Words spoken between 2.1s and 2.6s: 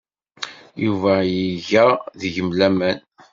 deg-m